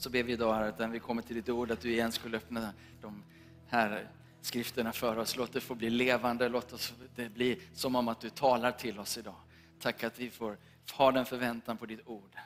[0.00, 2.12] så ber vi idag Herre, att när vi kommer till ditt ord, att du igen
[2.12, 3.24] skulle öppna de
[3.68, 4.08] här
[4.40, 5.36] skrifterna för oss.
[5.36, 8.98] Låt det få bli levande, låt oss, det bli som om att du talar till
[8.98, 9.34] oss idag.
[9.80, 10.58] Tack att vi får
[10.92, 12.36] ha den förväntan på ditt ord.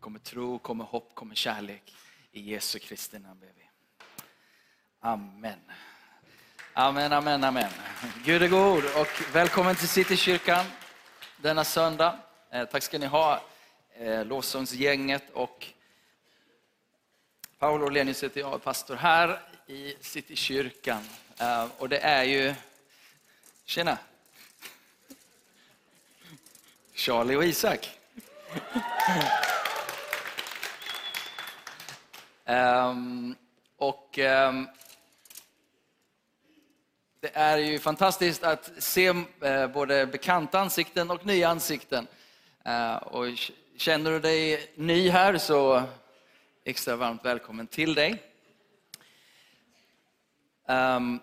[0.00, 1.94] Kommer tro, kommer hopp, kommer kärlek.
[2.32, 3.68] I Jesu Kristi namn ber vi.
[5.00, 5.58] Amen.
[6.72, 7.70] Amen, amen, amen.
[8.24, 10.64] Gud är god och välkommen till Citykyrkan
[11.36, 12.18] denna söndag.
[12.50, 13.42] Eh, tack ska ni ha,
[13.94, 15.74] eh, lovsångsgänget och
[17.60, 21.02] Paolo Lenius heter jag, pastor här i Citykyrkan.
[21.38, 22.54] Eh, och det är ju,
[23.64, 23.98] tjena,
[26.94, 27.90] Charlie och Isak.
[32.44, 33.36] um,
[33.76, 34.68] och um,
[37.20, 42.06] det är ju fantastiskt att se uh, både bekanta ansikten och nya ansikten.
[42.66, 43.26] Uh, eh, och
[43.76, 45.86] känner du dig ny här så
[46.70, 48.22] extra varmt välkommen till dig.
[50.68, 51.20] Um,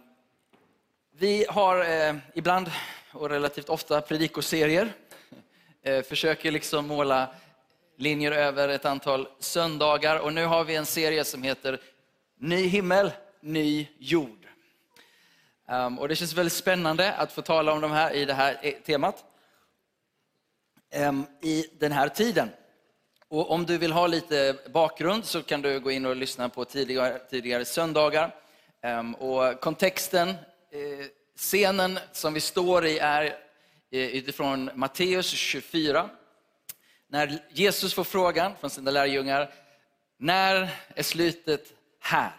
[1.11, 2.71] vi har eh, ibland
[3.11, 4.93] och relativt ofta predikoserier
[5.87, 7.29] Eh, försöker liksom måla
[7.97, 10.19] linjer över ett antal söndagar.
[10.19, 11.81] Och nu har vi en serie som heter
[12.39, 14.47] Ny himmel, ny jord.
[15.69, 18.59] Um, och det känns väldigt spännande att få tala om de här i det här
[18.61, 19.23] eh, temat.
[20.95, 22.49] Um, I den här tiden.
[23.29, 26.65] Och om du vill ha lite bakgrund så kan du gå in och lyssna på
[26.65, 28.35] tidigare, tidigare söndagar.
[28.81, 33.25] Ehm, och kontexten, eh, scenen som vi står i är
[33.91, 36.09] eh, utifrån Matteus 24.
[37.07, 39.53] När Jesus får frågan från sina lärjungar,
[40.17, 42.31] när är slutet här?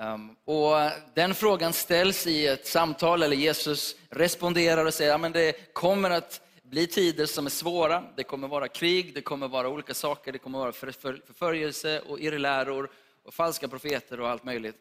[0.00, 5.74] Ehm, och den frågan ställs i ett samtal, eller Jesus responderar och säger att det
[5.74, 6.40] kommer att
[6.72, 8.04] bli tider som är svåra.
[8.16, 12.90] Det kommer vara krig, det kommer vara olika saker, det kommer vara förföljelse och irrläror
[13.22, 14.76] och falska profeter och allt möjligt.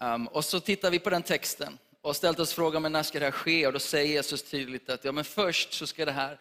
[0.00, 3.18] Ehm, och så tittar vi på den texten och ställt oss frågan, men när ska
[3.18, 3.66] det här ske?
[3.66, 6.38] Och då säger Jesus tydligt att ja, men först så ska det här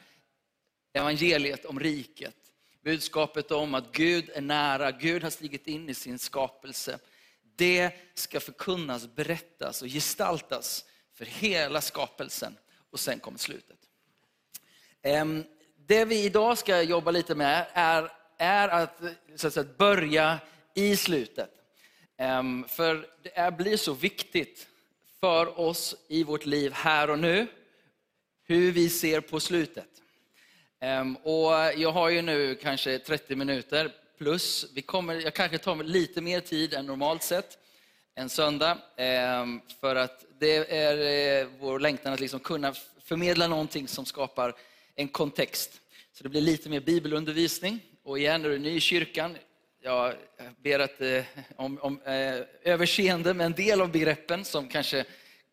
[0.93, 2.35] evangeliet om riket,
[2.83, 6.99] budskapet om att Gud är nära, Gud har stigit in i sin skapelse.
[7.55, 12.57] Det ska förkunnas, berättas och gestaltas för hela skapelsen.
[12.91, 13.78] Och sen kommer slutet.
[15.87, 19.01] Det vi idag ska jobba lite med är, är att,
[19.35, 20.39] så att säga, börja
[20.75, 21.49] i slutet.
[22.67, 24.67] För det blir så viktigt
[25.19, 27.47] för oss i vårt liv här och nu,
[28.43, 29.87] hur vi ser på slutet.
[31.23, 36.21] Och jag har ju nu kanske 30 minuter plus, vi kommer, jag kanske tar lite
[36.21, 37.57] mer tid än normalt sett,
[38.15, 38.77] en söndag.
[39.79, 42.73] För att det är eh, vår längtan att liksom kunna
[43.03, 44.55] förmedla någonting som skapar
[44.99, 45.81] en kontext.
[46.11, 47.79] Så det blir lite mer bibelundervisning.
[48.03, 49.37] Och igen, är du ny i kyrkan,
[49.81, 50.13] jag
[50.63, 51.23] ber att, eh,
[51.55, 55.05] om, om eh, överseende med en del av begreppen som kanske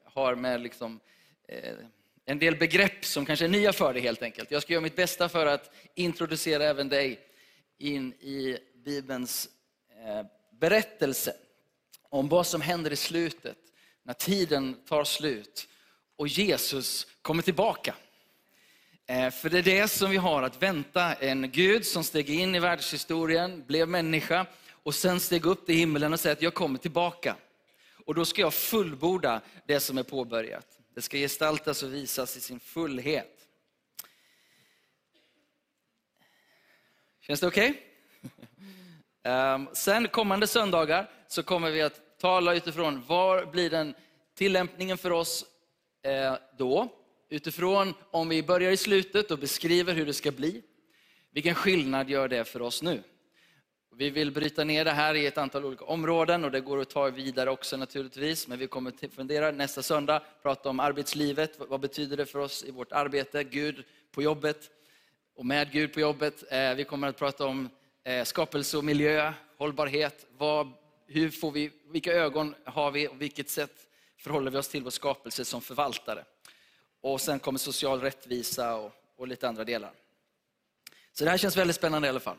[0.04, 1.00] har med liksom,
[1.48, 1.74] eh,
[2.24, 4.50] en del begrepp som kanske är nya för dig helt enkelt.
[4.50, 7.20] Jag ska göra mitt bästa för att introducera även dig
[7.78, 9.48] in i Bibelns
[10.04, 10.26] eh,
[10.60, 11.36] berättelse
[12.02, 13.58] om vad som händer i slutet,
[14.02, 15.68] när tiden tar slut
[16.16, 17.94] och Jesus kommer tillbaka.
[19.08, 21.14] Eh, för det är det som vi har att vänta.
[21.14, 26.12] En Gud som steg in i världshistorien, blev människa och sen steg upp till himlen
[26.12, 27.36] och säger att jag kommer tillbaka.
[28.06, 30.66] Och då ska jag fullborda det som är påbörjat.
[30.94, 33.48] Det ska gestaltas och visas i sin fullhet.
[37.20, 37.82] Känns det okej?
[39.20, 39.32] Okay?
[39.54, 43.94] um, sen kommande söndagar så kommer vi att tala utifrån var blir den
[44.34, 45.44] tillämpningen för oss
[46.02, 46.88] eh, då?
[47.28, 50.62] Utifrån om vi börjar i slutet och beskriver hur det ska bli,
[51.32, 53.02] vilken skillnad gör det för oss nu?
[53.98, 56.90] Vi vill bryta ner det här i ett antal olika områden och det går att
[56.90, 58.48] ta vidare också naturligtvis.
[58.48, 61.58] Men vi kommer att fundera nästa söndag, prata om arbetslivet.
[61.68, 63.44] Vad betyder det för oss i vårt arbete?
[63.44, 64.70] Gud på jobbet
[65.36, 66.44] och med Gud på jobbet.
[66.52, 67.68] Eh, vi kommer att prata om
[68.04, 70.26] eh, skapelse och miljö, hållbarhet.
[70.38, 70.72] Vad,
[71.06, 73.86] hur får vi, vilka ögon har vi och vilket sätt
[74.18, 76.24] förhåller vi oss till vår skapelse som förvaltare?
[77.06, 79.94] Och sen kommer social rättvisa och, och lite andra delar.
[81.12, 82.36] Så det här känns väldigt spännande i alla fall.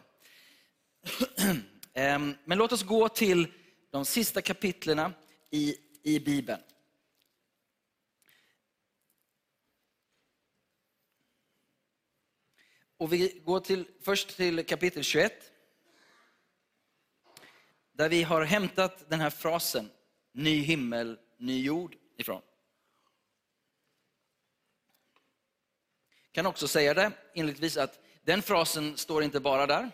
[1.93, 3.53] Ehm, men låt oss gå till
[3.91, 5.13] de sista kapitlerna
[5.49, 6.61] i, i Bibeln.
[12.97, 15.51] Och vi går till, först till kapitel 21.
[17.91, 19.89] Där vi har hämtat den här frasen,
[20.31, 22.41] ny himmel, ny jord ifrån.
[26.37, 29.89] Kan också säga det inledningsvis att den frasen står inte bara där.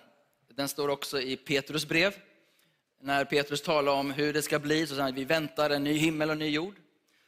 [0.53, 2.15] Den står också i Petrus brev.
[3.01, 5.83] När Petrus talar om hur det ska bli, så säger han att vi väntar en
[5.83, 6.75] ny himmel och en ny jord.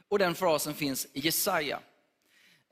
[0.09, 1.79] Och den frasen finns i Jesaja.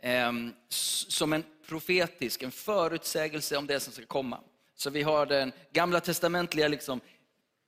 [0.02, 4.40] Ehm, som en profetisk, en förutsägelse om det som ska komma.
[4.76, 7.02] Så vi har den gamla testamentliga liksom,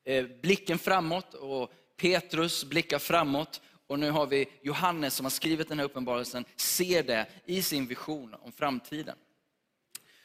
[0.06, 3.62] eh, blicken framåt och Petrus blickar framåt.
[3.88, 7.88] Och nu har vi Johannes som har skrivit den här uppenbarelsen, ser det i sin
[7.88, 9.18] vision om framtiden.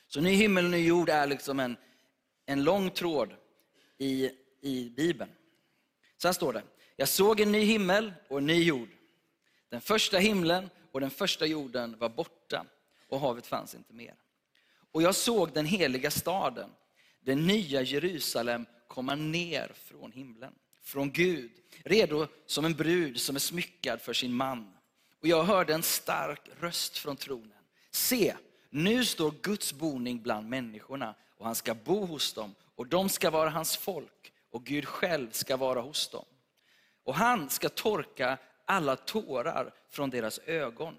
[0.06, 1.76] Så ny himmel och ny jord är liksom en,
[2.46, 3.34] en lång tråd
[3.98, 4.30] i,
[4.60, 5.30] i Bibeln.
[6.16, 6.62] Sen står det,
[6.96, 8.88] jag såg en ny himmel och en ny jord.
[9.68, 12.66] Den första himlen och den första jorden var borta
[13.08, 14.14] och havet fanns inte mer.
[14.92, 16.70] Och jag såg den heliga staden,
[17.20, 20.54] den nya Jerusalem, komma ner från himlen,
[20.90, 21.50] från Gud,
[21.84, 24.72] redo som en brud som är smyckad för sin man.
[25.20, 27.52] Och jag hörde en stark röst från tronen.
[27.90, 28.34] Se,
[28.70, 33.30] nu står Guds boning bland människorna och han ska bo hos dem och de ska
[33.30, 36.24] vara hans folk och Gud själv ska vara hos dem.
[37.04, 40.94] Och han ska torka alla tårar från deras ögon.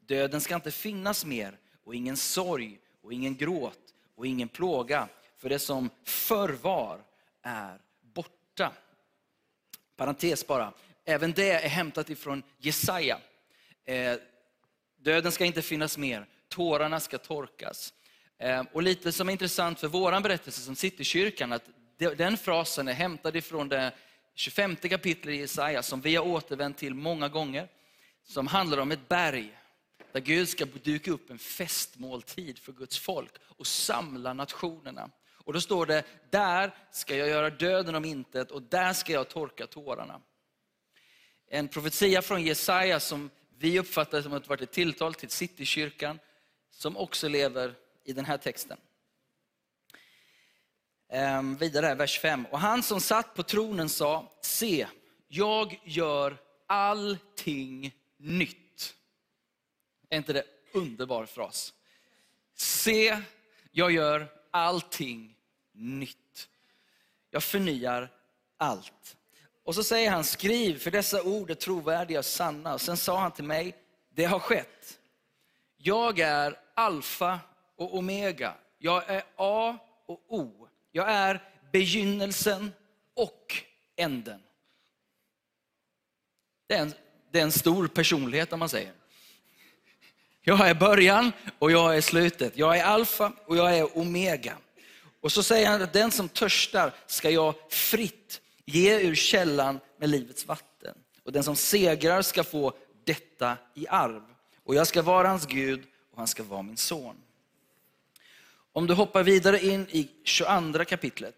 [0.00, 5.08] Döden ska inte finnas mer och ingen sorg och ingen gråt och ingen plåga.
[5.36, 7.00] För det som förr var
[7.42, 8.72] är borta.
[9.96, 10.72] Parentes bara.
[11.04, 13.18] Även det är hämtat ifrån Jesaja.
[13.84, 14.14] Eh,
[14.96, 17.92] döden ska inte finnas mer, tårarna ska torkas.
[18.38, 21.64] Eh, och lite som är intressant för vår berättelse som Citykyrkan, att
[21.98, 23.92] den frasen är hämtad ifrån det
[24.34, 27.68] 25 kapitlet i Jesaja som vi har återvänt till många gånger.
[28.24, 29.58] Som handlar om ett berg
[30.12, 35.10] där Gud ska duka upp en festmåltid för Guds folk och samla nationerna.
[35.46, 39.28] Och då står det, där ska jag göra döden om intet och där ska jag
[39.28, 40.20] torka tårarna.
[41.48, 46.18] En profetia från Jesaja som vi uppfattar som att varit ett tilltal till Citykyrkan,
[46.70, 48.78] som också lever i den här texten.
[51.08, 52.46] Ehm, vidare, vers 5.
[52.46, 54.86] Och han som satt på tronen sa, se,
[55.28, 58.94] jag gör allting nytt.
[60.08, 61.72] Är inte det underbar fras?
[62.54, 63.22] Se,
[63.72, 65.35] jag gör allting
[65.76, 66.48] nytt.
[67.30, 68.08] Jag förnyar
[68.56, 69.16] allt.
[69.64, 72.74] Och så säger han, skriv för dessa ord är trovärdiga och sanna.
[72.74, 73.76] Och sen sa han till mig,
[74.10, 74.98] det har skett.
[75.76, 77.40] Jag är alfa
[77.76, 78.54] och omega.
[78.78, 80.68] Jag är A och O.
[80.92, 81.42] Jag är
[81.72, 82.72] begynnelsen
[83.14, 83.54] och
[83.96, 84.42] änden.
[86.66, 86.94] Det är en,
[87.30, 88.92] det är en stor personlighet om man säger.
[90.40, 92.56] Jag är början och jag är slutet.
[92.56, 94.56] Jag är alfa och jag är omega.
[95.26, 100.08] Och så säger han att den som törstar ska jag fritt ge ur källan med
[100.08, 100.98] livets vatten.
[101.22, 104.22] Och den som segrar ska få detta i arv.
[104.64, 107.16] Och jag ska vara hans Gud och han ska vara min son.
[108.72, 111.36] Om du hoppar vidare in i 22 kapitlet.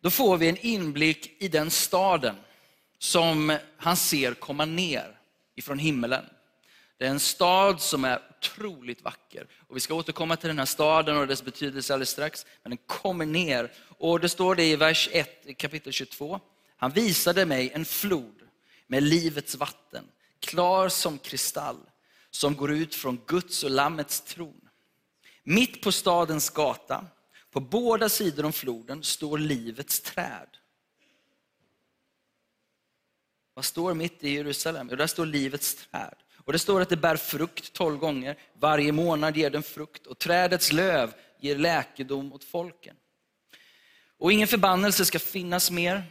[0.00, 2.36] Då får vi en inblick i den staden
[2.98, 5.18] som han ser komma ner
[5.54, 6.24] ifrån himmelen.
[6.98, 9.46] Det är en stad som är otroligt vacker.
[9.68, 12.46] Och vi ska återkomma till den här staden och dess betydelse alldeles strax.
[12.62, 13.72] Men den kommer ner.
[13.98, 16.40] Och det står det i vers 1 kapitel 22.
[16.76, 18.34] Han visade mig en flod
[18.86, 20.04] med livets vatten,
[20.40, 21.80] klar som kristall,
[22.30, 24.60] som går ut från Guds och Lammets tron.
[25.42, 27.06] Mitt på stadens gata,
[27.50, 30.48] på båda sidor om floden, står livets träd.
[33.54, 34.88] Vad står mitt i Jerusalem?
[34.90, 36.14] Jo, där står livets träd.
[36.50, 38.36] Och det står att det bär frukt tolv gånger.
[38.58, 42.96] Varje månad ger den frukt och trädets löv ger läkedom åt folken.
[44.18, 46.02] Och ingen förbannelse ska finnas mer.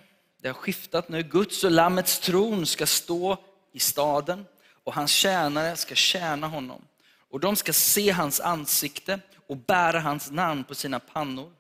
[0.42, 1.24] Det har skiftat nu.
[1.24, 3.38] Guds och Lammets tron ska stå
[3.74, 4.46] i staden
[4.84, 6.82] och hans tjänare ska tjäna honom.
[7.30, 11.52] Och de ska se hans ansikte och bära hans namn på sina pannor.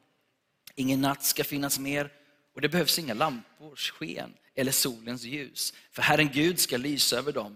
[0.75, 2.11] Ingen natt ska finnas mer
[2.55, 5.73] och det behövs inga lampors sken eller solens ljus.
[5.91, 7.55] För Herren Gud ska lysa över dem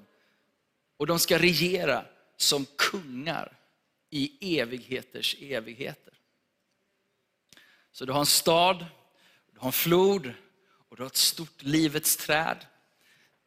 [0.97, 2.05] och de ska regera
[2.37, 3.57] som kungar
[4.09, 6.13] i evigheters evigheter.
[7.91, 8.85] Så du har en stad,
[9.51, 10.33] du har en flod
[10.89, 12.65] och du har ett stort livets träd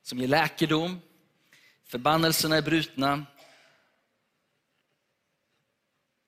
[0.03, 1.01] som ger läkedom.
[1.85, 3.27] Förbannelserna är brutna.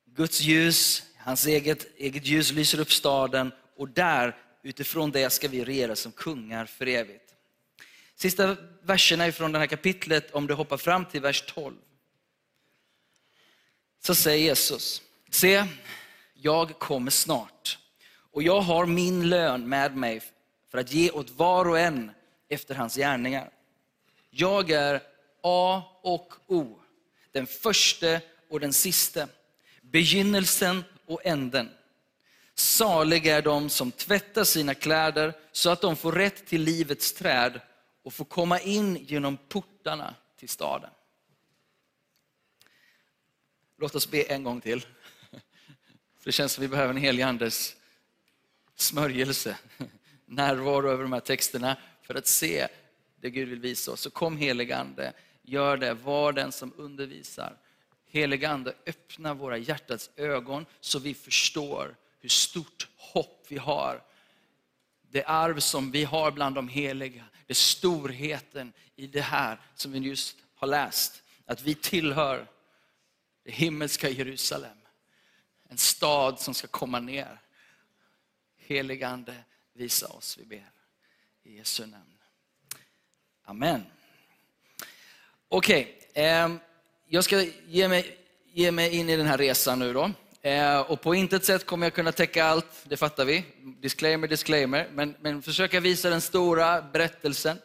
[0.04, 5.64] Guds ljus, hans eget, eget ljus lyser upp staden och där utifrån det ska vi
[5.64, 7.27] regera som kungar för evigt.
[8.20, 11.74] Sista verserna från det här kapitlet, om du hoppar fram till vers 12.
[14.04, 15.64] Så säger Jesus, se,
[16.34, 17.78] jag kommer snart
[18.32, 20.20] och jag har min lön med mig
[20.70, 22.10] för att ge åt var och en
[22.48, 23.50] efter hans gärningar.
[24.30, 25.02] Jag är
[25.42, 26.78] A och O,
[27.32, 28.20] den första
[28.50, 29.28] och den siste.
[29.82, 31.70] begynnelsen och änden.
[32.54, 37.60] Saliga är de som tvättar sina kläder så att de får rätt till livets träd
[38.08, 40.90] och få komma in genom portarna till staden.
[43.78, 44.80] Låt oss be en gång till.
[44.80, 47.76] För det känns som vi behöver en helig andes
[48.74, 49.58] smörjelse,
[50.26, 52.68] närvaro över de här texterna för att se
[53.20, 54.00] det Gud vill visa oss.
[54.00, 55.12] Så kom helig ande,
[55.42, 57.56] gör det, var den som undervisar.
[58.06, 64.02] Helig ande, öppna våra hjärtats ögon så vi förstår hur stort hopp vi har.
[65.10, 69.98] Det arv som vi har bland de heliga, det storheten i det här som vi
[69.98, 71.22] just har läst.
[71.46, 72.46] Att vi tillhör
[73.44, 74.76] det himmelska Jerusalem.
[75.68, 77.40] En stad som ska komma ner.
[78.56, 79.34] Heligande,
[79.72, 80.70] visa oss, vi ber.
[81.42, 82.18] I Jesu namn.
[83.44, 83.84] Amen.
[85.48, 86.50] Okej, okay, eh,
[87.06, 90.10] jag ska ge mig, ge mig in i den här resan nu då.
[90.42, 93.44] Eh, och på intet sätt kommer jag kunna täcka allt, det fattar vi.
[93.62, 94.88] Disclaimer, disclaimer.
[94.92, 97.58] Men, men försöka visa den stora berättelsen.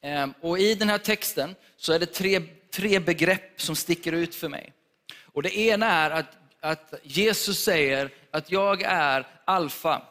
[0.00, 4.34] Eh, och i den här texten så är det tre, tre begrepp som sticker ut
[4.34, 4.72] för mig.
[5.22, 10.02] Och det ena är att, att Jesus säger att jag är alfa.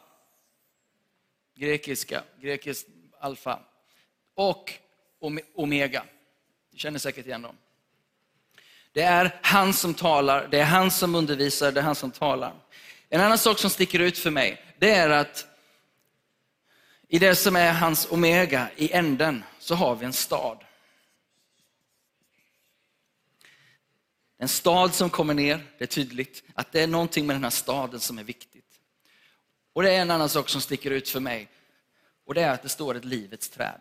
[1.56, 2.88] Grekiska, grekiskt
[3.20, 3.58] alfa.
[4.34, 4.72] Och
[5.54, 6.04] omega.
[6.72, 7.56] Du känner säkert igen dem.
[8.92, 12.54] Det är han som talar, det är han som undervisar, det är han som talar.
[13.08, 15.46] En annan sak som sticker ut för mig, det är att
[17.08, 20.64] i det som är hans omega, i änden, så har vi en stad.
[24.38, 27.50] En stad som kommer ner, det är tydligt att det är någonting med den här
[27.50, 28.80] staden som är viktigt.
[29.72, 31.48] Och det är en annan sak som sticker ut för mig.
[32.26, 33.80] Och det är att det står ett livets träd.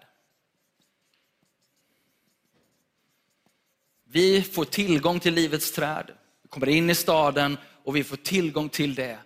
[4.10, 6.12] Vi får tillgång till livets träd.
[6.44, 9.20] Vi kommer in i staden och vi får tillgång till det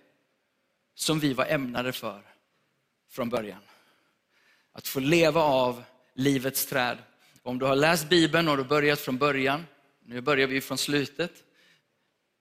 [0.94, 2.22] som vi var ämnade för
[3.10, 3.60] från början.
[4.72, 5.84] Att få leva av
[6.14, 6.98] livets träd.
[7.42, 9.66] Om du har läst Bibeln och du börjat från början,
[10.04, 11.32] nu börjar vi från slutet.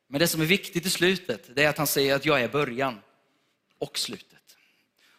[0.07, 2.49] Men det som är viktigt i slutet, det är att han säger att jag är
[2.49, 2.99] början
[3.77, 4.57] och slutet.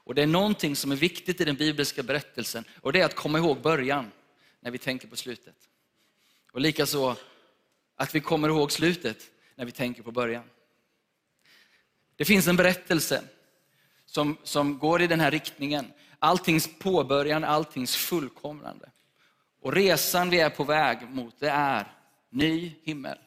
[0.05, 3.15] Och det är någonting som är viktigt i den bibliska berättelsen och det är att
[3.15, 4.13] komma ihåg början
[4.61, 5.69] när vi tänker på slutet.
[6.53, 7.17] Och likaså
[7.97, 10.51] att vi kommer ihåg slutet när vi tänker på början.
[12.17, 13.25] Det finns en berättelse
[14.05, 15.93] som, som går i den här riktningen.
[16.19, 18.91] Alltings påbörjan, alltings fullkomnande.
[19.61, 21.97] Och resan vi är på väg mot, det är
[22.31, 23.19] ny himmel.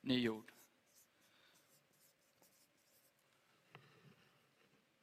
[0.00, 0.52] Ny jord.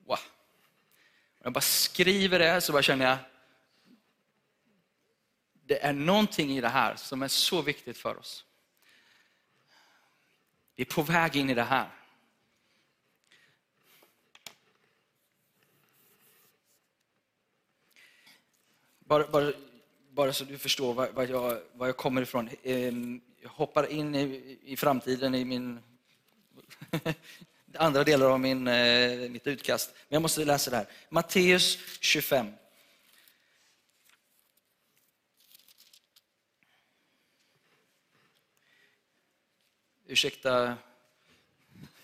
[0.05, 0.19] Wow.
[1.43, 3.17] Jag bara skriver det så bara känner jag,
[5.71, 8.45] det är någonting i det här som är så viktigt för oss.
[10.75, 11.89] Vi är på väg in i det här.
[18.99, 19.53] Bara, bara,
[20.09, 22.49] bara så du förstår var, var, jag, var jag kommer ifrån.
[22.63, 25.79] Ehm, jag hoppar in i, i framtiden i min
[27.77, 29.93] andra delar av min, eh, mitt utkast.
[29.93, 30.87] Men jag måste läsa det här.
[31.09, 32.47] Matteus 25.
[40.11, 40.77] Ursäkta,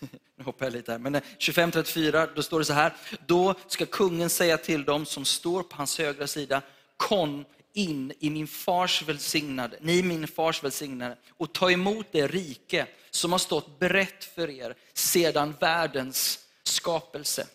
[0.36, 2.92] nu hoppar jag lite här, men eh, 25.34, då står det så här.
[3.26, 6.62] Då ska kungen säga till dem som står på hans högra sida,
[6.96, 12.86] kom in i min fars välsignade, ni min fars välsignade och ta emot det rike
[13.10, 17.46] som har stått brett för er sedan världens skapelse.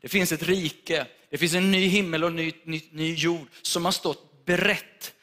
[0.00, 3.46] Det finns ett rike, det finns en ny himmel och en ny, ny, ny jord
[3.62, 5.14] som har stått brett,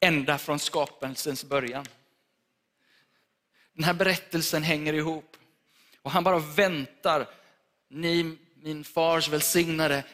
[0.00, 1.86] ända från skapelsens början.
[3.72, 5.36] Den här berättelsen hänger ihop.
[6.02, 7.26] Och han bara väntar,
[7.88, 10.04] ni min fars välsignade,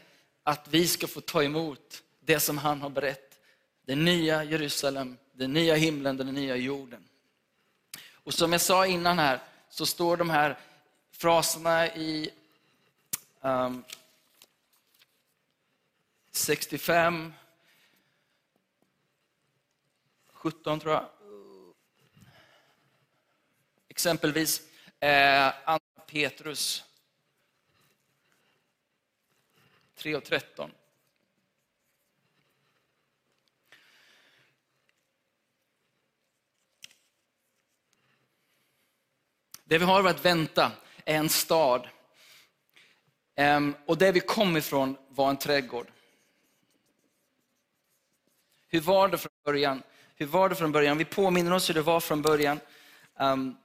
[0.43, 3.39] att vi ska få ta emot det som han har berett.
[3.85, 7.09] Det nya Jerusalem, den nya himlen, den nya jorden.
[8.13, 10.59] Och som jag sa innan här, så står de här
[11.13, 12.31] fraserna i
[13.41, 13.85] um,
[16.31, 17.33] 65,
[20.33, 21.05] 17 tror jag.
[23.97, 24.63] Exempelvis
[25.01, 26.85] eh, Andra Petrus
[29.95, 30.71] 3 och 13.
[39.65, 40.73] Det vi har att vänta
[41.05, 41.89] är en stad.
[43.87, 45.87] Och det vi kom ifrån var en trädgård.
[48.69, 49.83] Hur var det från början?
[50.15, 50.99] Hur var det från början?
[50.99, 52.61] Vi påminner oss hur det var från början.
[53.19, 53.57] Um,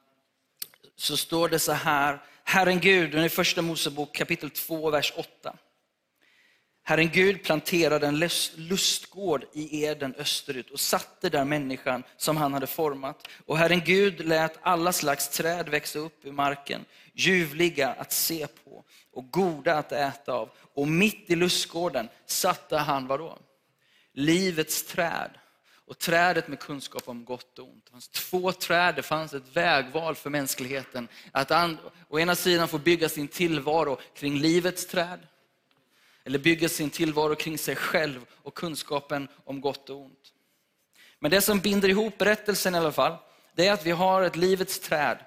[1.01, 5.53] så står det så här, Herren Gud, i första Mosebok kapitel 2, vers 8.
[6.83, 12.67] Herren Gud planterade en lustgård i Eden österut och satte där människan som han hade
[12.67, 13.27] format.
[13.45, 18.83] Och Herren Gud lät alla slags träd växa upp ur marken, ljuvliga att se på
[19.13, 20.49] och goda att äta av.
[20.73, 23.39] Och mitt i lustgården satte han vadå?
[24.13, 25.31] Livets träd
[25.91, 27.85] och trädet med kunskap om gott och ont.
[27.85, 31.07] Det fanns två träd, det fanns ett vägval för mänskligheten.
[31.31, 31.51] Att
[32.07, 35.19] å ena sidan få bygga sin tillvaro kring livets träd,
[36.23, 40.33] eller bygga sin tillvaro kring sig själv och kunskapen om gott och ont.
[41.19, 43.17] Men det som binder ihop berättelsen i alla fall,
[43.55, 45.17] det är att vi har ett livets träd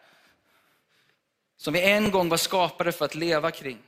[1.56, 3.78] som vi en gång var skapade för att leva kring.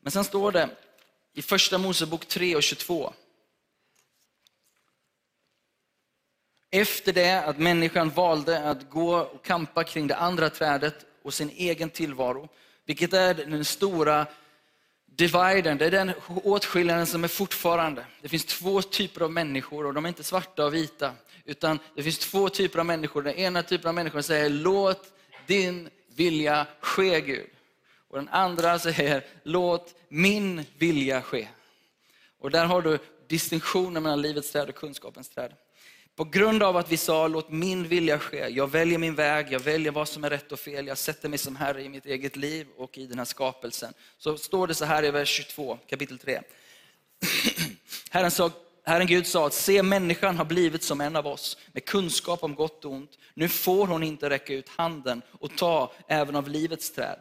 [0.00, 0.68] Men sen står det
[1.32, 3.12] i första Mosebok 3 och 22.
[6.70, 11.50] Efter det att människan valde att gå och kampa kring det andra trädet och sin
[11.50, 12.48] egen tillvaro,
[12.86, 14.26] vilket är den stora
[15.06, 18.04] dividen, det är den åtskillnaden som är fortfarande.
[18.22, 21.12] Det finns två typer av människor och de är inte svarta och vita.
[21.44, 23.22] Utan det finns två typer av människor.
[23.22, 25.12] Den ena typen av människor säger låt
[25.46, 27.50] din vilja ske Gud.
[28.08, 31.48] Och den andra säger låt min vilja ske.
[32.38, 35.52] Och där har du distinktionen mellan livets träd och kunskapens träd.
[36.18, 38.48] På grund av att vi sa, låt min vilja ske.
[38.48, 40.86] Jag väljer min väg, jag väljer vad som är rätt och fel.
[40.86, 43.92] Jag sätter mig som Herre i mitt eget liv och i den här skapelsen.
[44.18, 46.40] Så står det så här i vers 22, kapitel 3.
[48.10, 48.50] Herren, sa,
[48.84, 52.54] Herren Gud sa att se människan har blivit som en av oss med kunskap om
[52.54, 53.18] gott och ont.
[53.34, 57.18] Nu får hon inte räcka ut handen och ta även av livets träd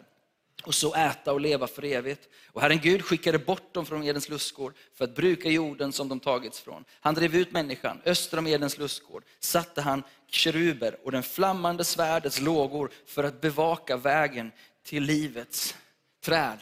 [0.68, 2.30] och så äta och leva för evigt.
[2.52, 6.20] Och Herren Gud skickade bort dem från Edens lustgård för att bruka jorden som de
[6.20, 6.86] tagits från.
[7.00, 12.42] Han drev ut människan, öster om Edens lustgård satte han keruber och den flammande svärdets
[12.42, 14.52] lågor för att bevaka vägen
[14.84, 15.76] till livets
[16.22, 16.60] träd.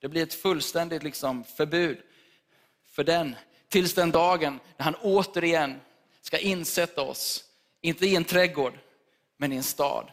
[0.00, 1.98] Det blir ett fullständigt liksom förbud
[2.86, 3.36] för den
[3.68, 5.80] tills den dagen när han återigen
[6.20, 7.44] ska insätta oss,
[7.80, 8.78] inte i en trädgård,
[9.36, 10.10] men i en stad.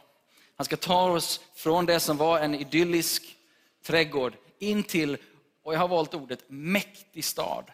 [0.56, 3.36] Han ska ta oss från det som var en idyllisk
[3.84, 5.18] trädgård in till,
[5.64, 7.72] och jag har valt ordet, mäktig stad.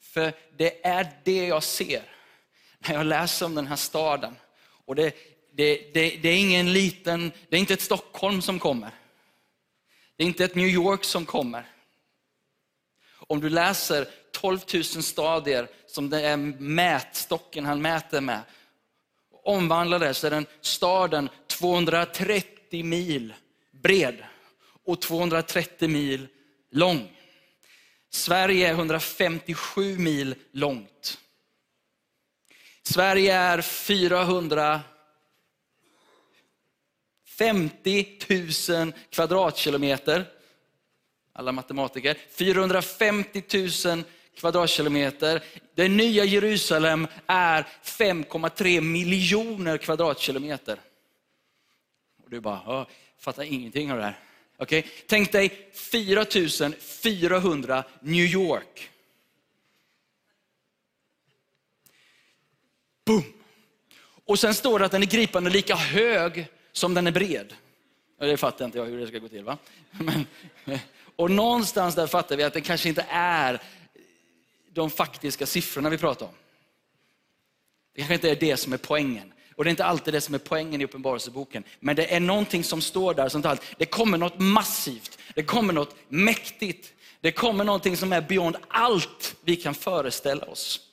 [0.00, 2.02] För det är det jag ser
[2.78, 4.36] när jag läser om den här staden.
[4.58, 5.16] Och det,
[5.52, 8.90] det, det, det är ingen liten, det är inte ett Stockholm som kommer.
[10.16, 11.66] Det är inte ett New York som kommer.
[13.12, 18.40] Om du läser 12 000 stadier som det är mätstocken han mäter med,
[19.44, 23.34] omvandlar det så är den staden 230 mil
[23.82, 24.24] bred
[24.84, 26.28] och 230 mil
[26.70, 27.10] lång.
[28.10, 31.18] Sverige är 157 mil långt.
[32.82, 34.84] Sverige är 450
[38.68, 40.24] 000 kvadratkilometer.
[41.32, 42.16] Alla matematiker.
[42.30, 43.42] 450
[43.86, 44.04] 000
[44.36, 45.42] kvadratkilometer.
[45.74, 50.80] Det nya Jerusalem är 5,3 miljoner kvadratkilometer.
[52.26, 52.86] Och du bara, jag
[53.18, 54.18] fattar ingenting av det här.
[54.58, 54.82] Okay?
[55.06, 58.90] Tänk dig 4400 New York.
[63.04, 63.24] Boom!
[64.24, 67.54] Och sen står det att den är gripande lika hög som den är bred.
[68.18, 69.44] Det fattar inte jag hur det ska gå till.
[69.44, 69.58] va?
[69.90, 70.26] Men,
[71.16, 73.62] och någonstans där fattar vi att det kanske inte är
[74.68, 76.34] de faktiska siffrorna vi pratar om.
[77.92, 79.32] Det kanske inte är det som är poängen.
[79.56, 81.64] Och det är inte alltid det som är poängen i Uppenbarelseboken.
[81.80, 83.56] Men det är någonting som står där som.
[83.78, 86.92] Det kommer något massivt, det kommer något mäktigt.
[87.20, 90.90] Det kommer någonting som är beyond allt vi kan föreställa oss.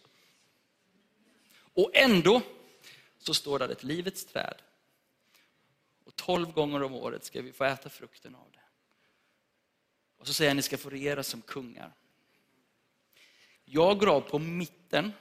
[1.73, 2.41] Och ändå
[3.17, 4.56] så står där ett livets träd.
[6.06, 8.60] Och tolv gånger om året ska vi få äta frukten av det.
[10.17, 11.93] Och så säger han, ni ska få regera som kungar.
[13.65, 15.13] Jag drar på mitten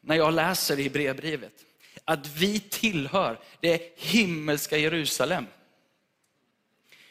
[0.00, 1.64] när jag läser i brevbrevet
[2.04, 5.46] att vi tillhör det himmelska Jerusalem.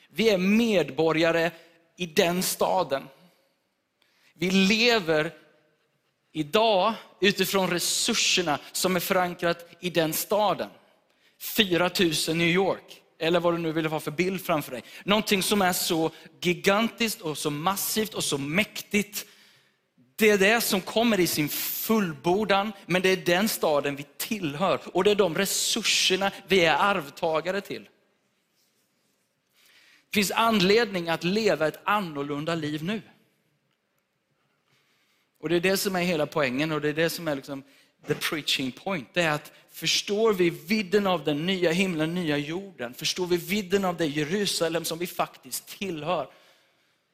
[0.09, 1.51] Vi är medborgare
[1.97, 3.03] i den staden.
[4.33, 5.33] Vi lever
[6.31, 10.69] idag utifrån resurserna som är förankrat i den staden.
[11.39, 14.83] 4000 New York, eller vad du nu vill ha för bild framför dig.
[15.03, 19.25] Någonting som är så gigantiskt och så massivt och så mäktigt
[20.21, 24.81] det är det som kommer i sin fullbordan, men det är den staden vi tillhör.
[24.93, 27.83] Och det är de resurserna vi är arvtagare till.
[30.09, 33.01] Det finns anledning att leva ett annorlunda liv nu.
[35.39, 37.63] Och det är det som är hela poängen och det är det som är liksom
[38.07, 39.07] the preaching point.
[39.13, 43.85] Det är att förstår vi vidden av den nya himlen, nya jorden, förstår vi vidden
[43.85, 46.27] av det Jerusalem som vi faktiskt tillhör,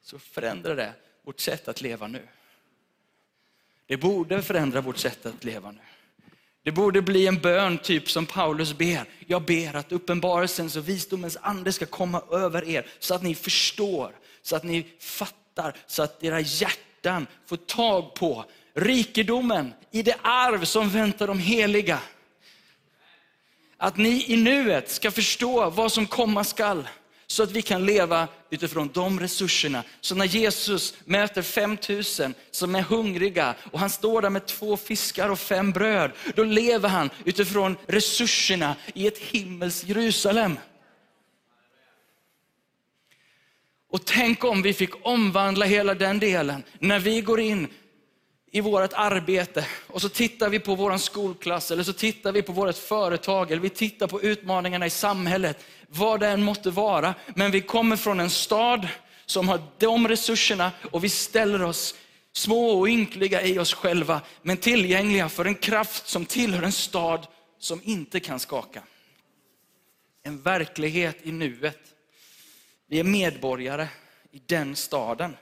[0.02, 0.92] så förändrar det
[1.22, 2.22] vårt sätt att leva nu.
[3.88, 5.78] Det borde förändra vårt sätt att leva nu.
[6.64, 9.04] Det borde bli en bön typ som Paulus ber.
[9.26, 14.12] Jag ber att uppenbarelsens och visdomens ande ska komma över er så att ni förstår,
[14.42, 20.64] så att ni fattar, så att era hjärtan får tag på rikedomen i det arv
[20.64, 22.00] som väntar de heliga.
[23.76, 26.88] Att ni i nuet ska förstå vad som komma skall
[27.30, 29.84] så att vi kan leva utifrån de resurserna.
[30.00, 35.28] Så när Jesus möter 5000 som är hungriga och han står där med två fiskar
[35.28, 40.58] och fem bröd, då lever han utifrån resurserna i ett himmels Jerusalem.
[43.90, 47.68] Och tänk om vi fick omvandla hela den delen när vi går in
[48.50, 52.52] i vårt arbete och så tittar vi på vår skolklass eller så tittar vi på
[52.52, 57.14] vårt företag eller vi tittar på utmaningarna i samhället, vad det än måtte vara.
[57.34, 58.88] Men vi kommer från en stad
[59.26, 61.94] som har de resurserna och vi ställer oss
[62.32, 67.26] små och ynkliga i oss själva, men tillgängliga för en kraft som tillhör en stad
[67.58, 68.82] som inte kan skaka.
[70.22, 71.78] En verklighet i nuet.
[72.88, 73.88] Vi är medborgare
[74.32, 75.36] i den staden.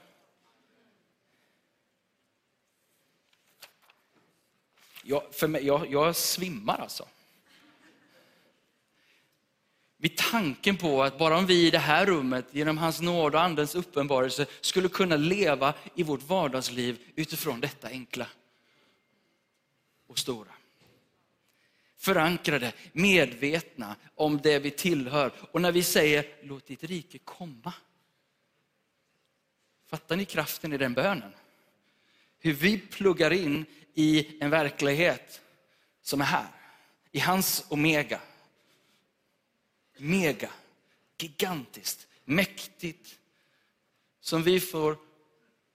[5.07, 7.09] Jag, för mig, jag, jag svimmar alltså.
[9.97, 13.42] Vid tanken på att bara om vi i det här rummet, genom hans nåd och
[13.42, 18.27] andens uppenbarelse, skulle kunna leva i vårt vardagsliv utifrån detta enkla
[20.07, 20.53] och stora.
[21.97, 25.33] Förankrade, medvetna om det vi tillhör.
[25.53, 27.73] Och när vi säger, låt ditt rike komma.
[29.87, 31.33] Fattar ni kraften i den bönen?
[32.38, 33.66] Hur vi pluggar in
[33.99, 35.41] i en verklighet
[36.03, 36.47] som är här.
[37.13, 38.21] I hans omega.
[39.97, 40.51] Mega,
[41.19, 43.19] gigantiskt, mäktigt.
[44.21, 44.97] Som vi får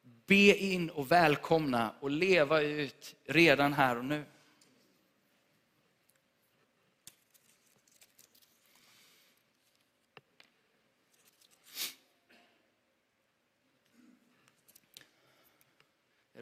[0.03, 4.25] be in och välkomna och leva ut redan här och nu.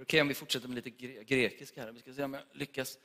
[0.10, 0.89] Okay om vi fortsätter med lite
[1.24, 1.91] grekiska här?
[1.91, 2.98] Vi ska se om jag lyckas.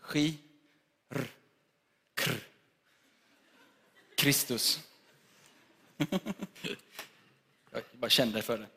[0.00, 0.38] Ski,
[1.08, 1.28] r,
[2.14, 2.30] kr.
[4.16, 4.80] Kristus.
[7.70, 8.68] jag bara kände för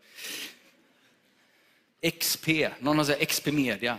[2.01, 2.09] det.
[2.11, 2.47] XP,
[2.79, 3.97] någon har sagt XP Media.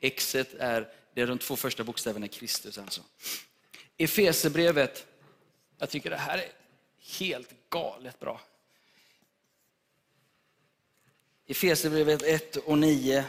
[0.00, 3.02] X är, det är de två första bokstäverna i Kristus alltså.
[3.96, 5.06] Efesebrevet,
[5.78, 6.52] jag tycker det här är
[7.18, 8.40] helt galet bra.
[11.46, 13.24] Efesierbrevet 1 och 9.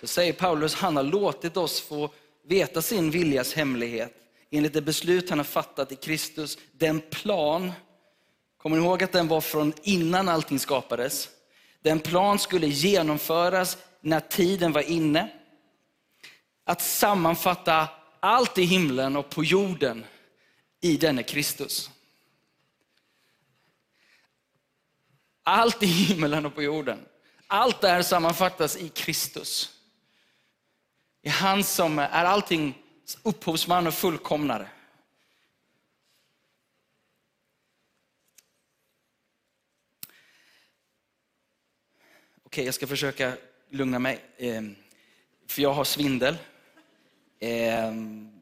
[0.00, 2.10] Så säger Paulus, han har låtit oss få
[2.42, 7.72] veta sin viljas hemlighet enligt det beslut han har fattat i Kristus, den plan,
[8.58, 11.28] kommer ni ihåg att den var från innan allting skapades?
[11.82, 15.30] Den plan skulle genomföras när tiden var inne.
[16.64, 17.88] Att sammanfatta
[18.20, 20.04] allt i himlen och på jorden
[20.80, 21.90] i denne Kristus.
[25.48, 27.06] Allt i himlen och på jorden.
[27.46, 29.80] Allt det här sammanfattas i Kristus.
[31.22, 32.74] I han som är alltings
[33.22, 34.68] upphovsman och fullkomnare.
[42.42, 43.36] Okej, jag ska försöka
[43.68, 44.76] lugna mig, ehm,
[45.46, 46.38] för jag har svindel.
[47.38, 48.40] Ehm,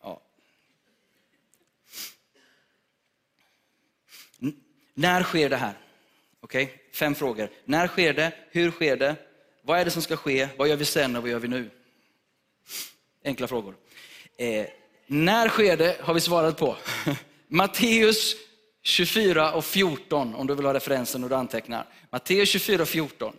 [0.00, 0.22] ja.
[4.98, 5.74] När sker det här?
[6.40, 6.76] Okej, okay.
[6.92, 7.50] fem frågor.
[7.64, 8.32] När sker det?
[8.50, 9.16] Hur sker det?
[9.62, 10.48] Vad är det som ska ske?
[10.56, 11.70] Vad gör vi sen och vad gör vi nu?
[13.24, 13.74] Enkla frågor.
[14.36, 14.66] Eh,
[15.06, 16.76] när sker det har vi svarat på.
[17.48, 18.36] Matteus
[18.82, 21.86] 24 och 14, om du vill ha referensen och du antecknar.
[22.10, 23.36] Matteus 24 och 14.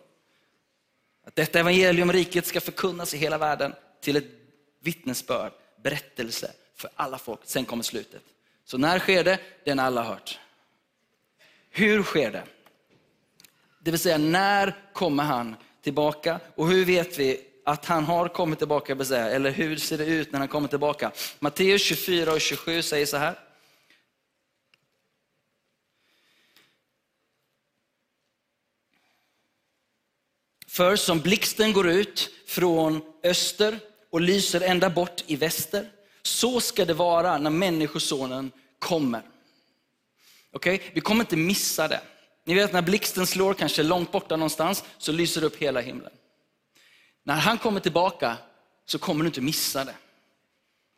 [1.25, 4.27] Att detta evangelium, riket, ska förkunnas i hela världen till ett
[4.81, 5.51] vittnesbörd,
[5.83, 7.39] berättelse för alla folk.
[7.43, 8.21] Sen kommer slutet.
[8.65, 9.39] Så när sker det?
[9.65, 10.39] Den alla hört.
[11.69, 12.43] Hur sker det?
[13.79, 16.39] Det vill säga, när kommer han tillbaka?
[16.55, 18.93] Och hur vet vi att han har kommit tillbaka?
[18.93, 21.11] Eller hur ser det ut när han kommer tillbaka?
[21.39, 23.39] Matteus 24 och 27 säger så här.
[30.67, 33.79] För som blixten går ut från öster
[34.09, 39.21] och lyser ända bort i väster, Så ska det vara när Människosonen kommer.
[40.53, 40.79] Okay?
[40.93, 42.01] Vi kommer inte missa det.
[42.45, 46.11] Ni vet när blixten slår, kanske långt borta någonstans, så lyser det upp hela himlen.
[47.23, 48.37] När han kommer tillbaka
[48.85, 49.95] så kommer du inte missa det.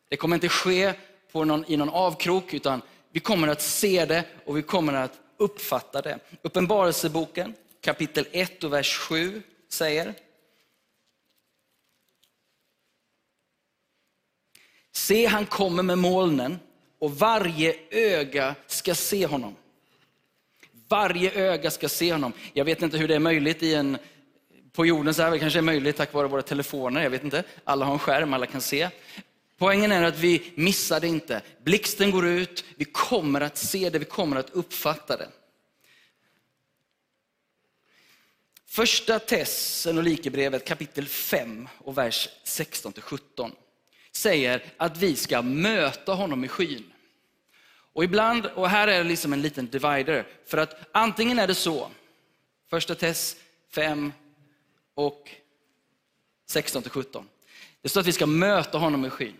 [0.09, 0.93] Det kommer inte ske
[1.31, 5.19] på någon, i någon avkrok, utan vi kommer att se det och vi kommer att
[5.37, 6.19] uppfatta det.
[6.41, 10.13] Uppenbarelseboken kapitel 1 och vers 7 säger
[14.91, 16.59] Se, han kommer med molnen
[17.01, 19.55] och varje öga ska se honom.
[20.87, 22.33] Varje öga ska se honom.
[22.53, 23.97] Jag vet inte hur det är möjligt i en,
[24.71, 27.43] på jorden, så här, det kanske är möjligt tack vare våra telefoner, jag vet inte.
[27.63, 28.89] Alla har en skärm, alla kan se.
[29.57, 31.41] Poängen är att vi missar det inte.
[31.63, 35.29] Blixten går ut, vi kommer att se det, vi kommer att uppfatta det.
[38.65, 43.51] Första Thessalonikerbrevet kapitel 5 och vers 16-17
[44.11, 46.83] säger att vi ska möta honom i skyn.
[47.93, 51.55] Och ibland, och här är det liksom en liten divider, för att antingen är det
[51.55, 51.89] så,
[52.69, 53.35] första Tess
[53.75, 54.13] 5
[54.93, 55.29] och
[56.49, 57.23] 16-17.
[57.81, 59.37] Det står att vi ska möta honom i skyn.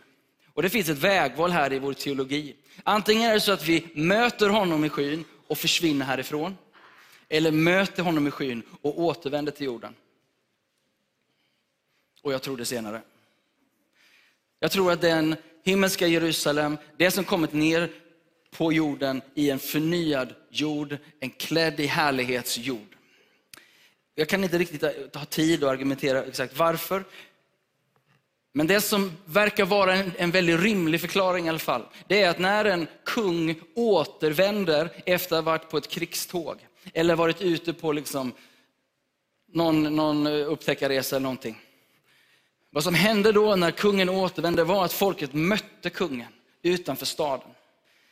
[0.54, 2.56] Och det finns ett vägval här i vår teologi.
[2.84, 6.58] Antingen är det så att vi möter honom i skyn och försvinner härifrån.
[7.30, 9.96] Eller möter honom i skyn och återvänder till jorden.
[12.22, 13.02] Och jag tror det senare.
[14.64, 17.92] Jag tror att den himmelska Jerusalem, det som kommit ner
[18.52, 22.96] på jorden i en förnyad jord, en klädd i härlighetsjord.
[24.16, 27.04] Jag kan inte riktigt ha tid att argumentera exakt varför.
[28.54, 32.30] Men det som verkar vara en, en väldigt rimlig förklaring i alla fall, det är
[32.30, 37.74] att när en kung återvänder efter att ha varit på ett krigståg, eller varit ute
[37.74, 38.34] på liksom
[39.54, 41.62] någon, någon upptäckarresa eller någonting.
[42.74, 47.48] Vad som hände då när kungen återvände var att folket mötte kungen utanför staden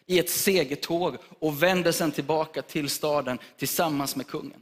[0.05, 4.61] i ett segertåg och vände sedan tillbaka till staden tillsammans med kungen.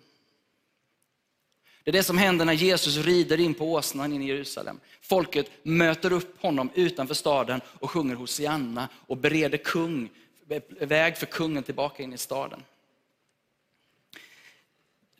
[1.84, 4.80] Det är det som händer när Jesus rider in på åsnan in i Jerusalem.
[5.02, 10.10] Folket möter upp honom utanför staden och sjunger Hosianna och bereder kung,
[10.80, 12.64] väg för kungen tillbaka in i staden.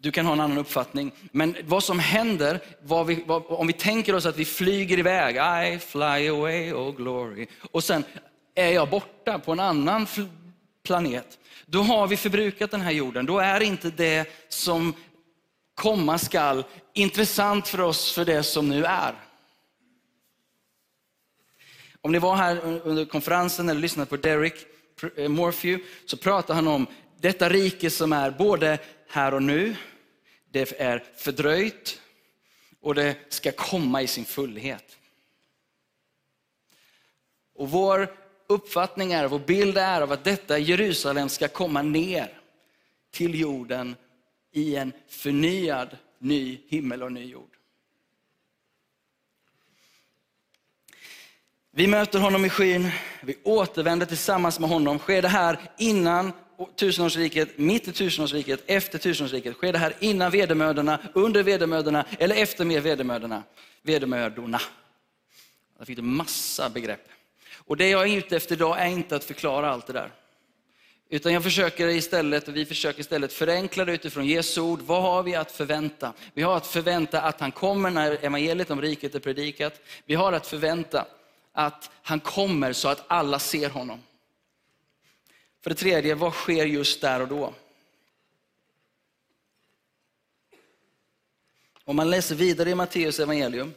[0.08, 1.12] Du kan ha en annan uppfattning.
[1.32, 5.36] Men vad som händer, vad vi, vad, om vi tänker oss att vi flyger iväg,
[5.36, 7.48] I fly away, oh glory.
[7.72, 8.04] Och sen
[8.56, 10.08] är jag borta på en annan
[10.84, 11.40] planet.
[11.66, 13.26] Då har vi förbrukat den här jorden.
[13.26, 14.94] Då är inte det som
[15.76, 19.14] komma skall intressant för oss för det som nu är.
[22.02, 24.66] Om ni var här under konferensen eller lyssnade på Derek
[25.18, 26.88] eh, Morphew så pratar han om
[27.20, 29.76] detta rike som är både här och nu,
[30.52, 32.02] det är fördröjt
[32.82, 34.98] och det ska komma i sin fullhet.
[37.56, 38.16] Och vår
[38.48, 42.42] uppfattning är, vår bild är av att detta Jerusalem ska komma ner
[43.12, 43.96] till jorden
[44.52, 47.58] i en förnyad ny himmel och ny jord.
[51.72, 52.90] Vi möter honom i skyn,
[53.22, 55.00] vi återvänder tillsammans med honom.
[55.00, 56.32] Sker det här innan
[56.76, 59.54] tusenårsriket, mitt i tusenårsriket, efter tusenårsriket?
[59.56, 63.44] Sker det här innan vedermödorna, under vedermödorna eller efter med vedermödorna?
[63.82, 64.62] Vedermödorna.
[65.78, 67.08] Där fick du massa begrepp.
[67.56, 70.12] Och det jag är ute efter idag är inte att förklara allt det där.
[71.10, 74.82] Utan jag försöker istället, och vi försöker istället förenkla det utifrån Jesu ord.
[74.82, 76.14] Vad har vi att förvänta?
[76.34, 79.82] Vi har att förvänta att han kommer när evangeliet om riket är predikat.
[80.06, 81.06] Vi har att förvänta
[81.54, 84.00] att han kommer så att alla ser honom.
[85.68, 87.54] För det tredje, vad sker just där och då?
[91.84, 93.74] Om man läser vidare i Matteus evangelium.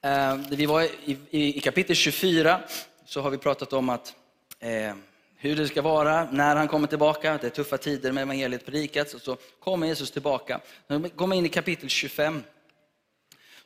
[0.00, 0.88] Eh, vi var
[1.30, 2.60] i kapitel 24
[3.04, 4.14] så har vi pratat om att
[4.58, 4.94] eh,
[5.36, 7.38] hur det ska vara när han kommer tillbaka.
[7.40, 10.60] Det är tuffa tider med evangeliet predikats och så kommer Jesus tillbaka.
[10.86, 12.42] När vi kommer in i kapitel 25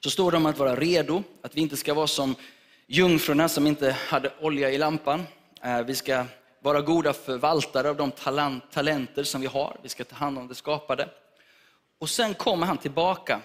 [0.00, 2.35] så står det om att vara redo, att vi inte ska vara som
[2.87, 5.26] jungfrurna som inte hade olja i lampan.
[5.66, 6.24] Eh, vi ska
[6.61, 8.11] vara goda förvaltare av de
[8.72, 9.76] talenter som vi har.
[9.83, 11.09] Vi ska ta hand om det skapade.
[11.98, 13.40] Och sen kommer han tillbaka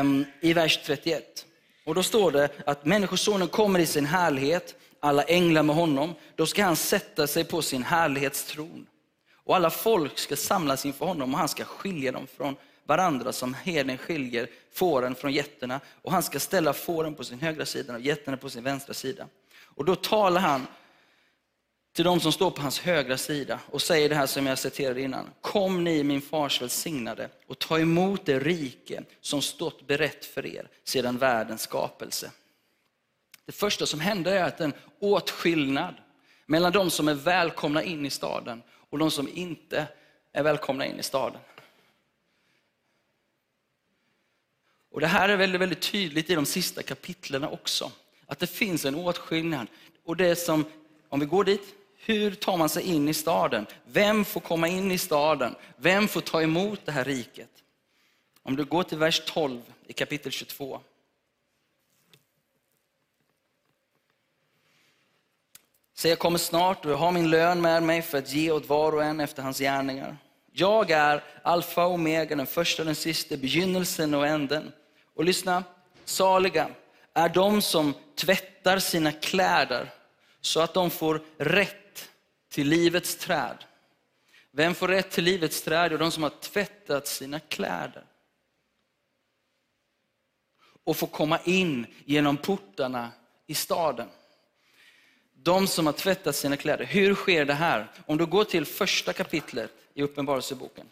[0.00, 1.46] um, i vers 31.
[1.84, 6.14] Och då står det att Människosonen kommer i sin härlighet alla änglar med honom.
[6.36, 8.86] Då ska han sätta sig på sin härlighetstron.
[9.34, 13.54] Och alla folk ska samlas inför honom och han ska skilja dem från varandra som
[13.54, 15.80] herden skiljer fåren från getterna.
[16.02, 19.26] Och han ska ställa fåren på sin högra sida och getterna på sin vänstra sida.
[19.78, 20.66] Och då talar han
[21.92, 25.00] till de som står på hans högra sida och säger det här som jag citerade
[25.00, 25.30] innan.
[25.40, 30.68] Kom ni min fars välsignade och ta emot det rike som stått berett för er
[30.84, 32.30] sedan världens skapelse.
[33.44, 35.94] Det första som händer är att en åtskillnad
[36.46, 39.86] mellan de som är välkomna in i staden och de som inte
[40.32, 41.40] är välkomna in i staden.
[44.90, 47.92] Och Det här är väldigt, väldigt tydligt i de sista kapitlen också.
[48.28, 49.66] Att det finns en åtskillnad.
[50.04, 50.64] Och det som,
[51.08, 53.66] om vi går dit, hur tar man sig in i staden?
[53.84, 55.54] Vem får komma in i staden?
[55.76, 57.50] Vem får ta emot det här riket?
[58.42, 60.80] Om du går till vers 12 i kapitel 22.
[65.94, 68.68] Så jag kommer snart och jag har min lön med mig för att ge åt
[68.68, 70.16] var och en efter hans gärningar.
[70.52, 74.72] Jag är alfa och omega, den första och den sista, begynnelsen och änden.
[75.14, 75.64] Och lyssna,
[76.04, 76.68] saliga
[77.14, 79.90] är de som tvättar sina kläder
[80.40, 82.10] så att de får rätt
[82.48, 83.64] till livets träd.
[84.50, 85.92] Vem får rätt till livets träd?
[85.92, 88.04] Jo, de som har tvättat sina kläder.
[90.84, 93.10] Och får komma in genom portarna
[93.46, 94.08] i staden.
[95.34, 96.84] De som har tvättat sina kläder.
[96.84, 97.90] Hur sker det här?
[98.06, 100.90] Om du går till första kapitlet i Uppenbarelseboken.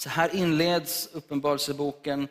[0.00, 2.28] Så här inleds Uppenbarelseboken.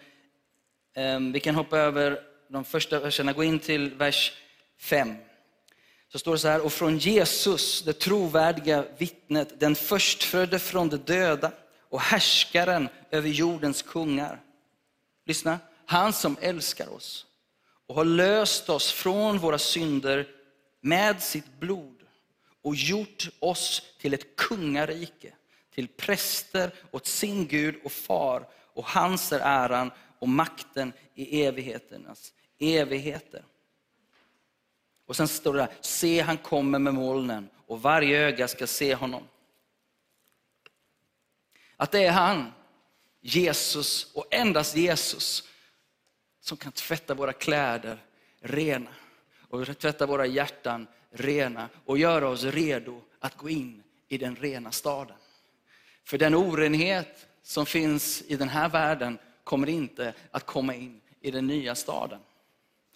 [0.95, 4.33] Ehm, vi kan hoppa över de första verserna, gå in till vers
[4.79, 5.15] 5.
[6.11, 10.97] Så står det så här, och från Jesus, det trovärdiga vittnet, den förstfödde från de
[10.97, 11.51] döda
[11.89, 14.41] och härskaren över jordens kungar.
[15.25, 17.25] Lyssna, han som älskar oss
[17.87, 20.27] och har löst oss från våra synder
[20.81, 21.97] med sitt blod
[22.61, 25.33] och gjort oss till ett kungarike
[25.71, 32.33] till präster åt sin Gud och far och hans är äran och makten i evigheternas
[32.59, 33.45] evigheter.
[35.05, 38.95] Och sen står det där, se han kommer med molnen och varje öga ska se
[38.95, 39.23] honom.
[41.77, 42.51] Att det är han,
[43.21, 45.43] Jesus och endast Jesus
[46.39, 48.03] som kan tvätta våra kläder
[48.39, 48.89] rena
[49.49, 54.71] och tvätta våra hjärtan rena och göra oss redo att gå in i den rena
[54.71, 55.17] staden.
[56.03, 61.31] För den orenhet som finns i den här världen kommer inte att komma in i
[61.31, 62.19] den nya staden.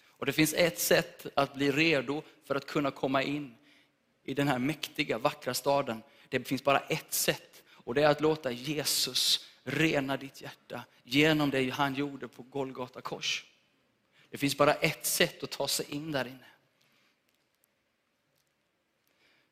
[0.06, 3.54] Och det finns ett sätt att bli redo för att kunna komma in
[4.24, 6.02] i den här mäktiga, vackra staden.
[6.28, 11.50] Det finns bara ett sätt och det är att låta Jesus rena ditt hjärta genom
[11.50, 13.44] det han gjorde på Golgata kors.
[14.30, 16.46] Det finns bara ett sätt att ta sig in där inne.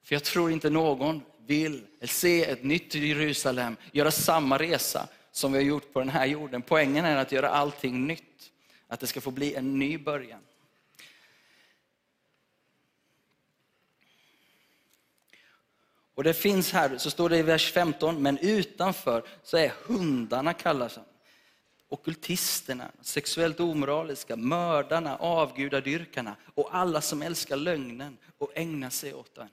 [0.02, 5.58] För jag tror inte någon vill se ett nytt Jerusalem, göra samma resa som vi
[5.58, 6.62] har gjort på den här jorden.
[6.62, 8.52] Poängen är att göra allting nytt.
[8.88, 10.40] Att det ska få bli en ny början.
[16.14, 20.54] Och det finns här, så står det i vers 15, men utanför så är hundarna
[20.54, 21.04] kallas han.
[21.88, 29.48] Okultisterna, sexuellt omoraliska, mördarna, avgudadyrkarna och alla som älskar lögnen och ägnar sig åt den.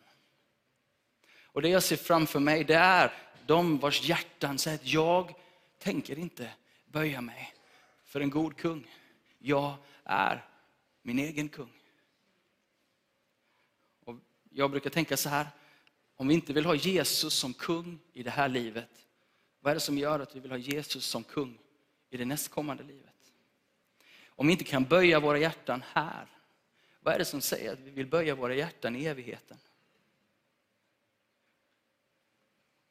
[1.59, 3.13] Och det jag ser framför mig, det är
[3.45, 5.33] de vars hjärtan säger att jag
[5.77, 6.51] tänker inte
[6.85, 7.53] böja mig
[8.03, 8.87] för en god kung.
[9.39, 10.45] Jag är
[11.01, 11.73] min egen kung.
[14.05, 14.15] Och
[14.49, 15.47] jag brukar tänka så här,
[16.15, 19.05] om vi inte vill ha Jesus som kung i det här livet,
[19.59, 21.57] vad är det som gör att vi vill ha Jesus som kung
[22.09, 23.31] i det nästkommande livet?
[24.27, 26.25] Om vi inte kan böja våra hjärtan här,
[26.99, 29.57] vad är det som säger att vi vill böja våra hjärtan i evigheten?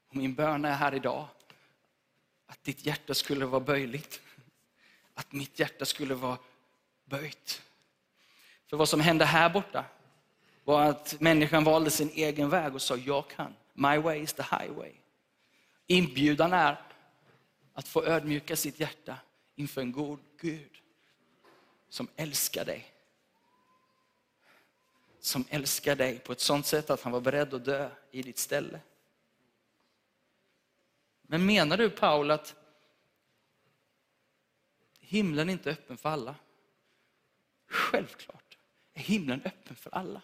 [0.09, 1.29] Och min bön är här idag
[2.47, 4.21] att ditt hjärta skulle vara böjligt.
[5.15, 6.39] Att mitt hjärta skulle vara
[7.05, 7.63] böjt.
[8.67, 9.85] För vad som hände här borta
[10.65, 13.55] var att människan valde sin egen väg och sa jag kan.
[13.75, 14.93] My way is the highway.
[15.87, 16.83] Inbjudan är
[17.73, 19.17] att få ödmjuka sitt hjärta
[19.55, 20.71] inför en god Gud
[21.89, 22.87] som älskar dig.
[25.21, 28.39] Som älskar dig på ett sånt sätt att han var beredd att dö i ditt
[28.39, 28.81] ställe.
[31.31, 32.55] Men menar du Paul att
[35.01, 36.35] himlen inte är öppen för alla?
[37.67, 38.59] Självklart
[38.93, 40.23] är himlen öppen för alla.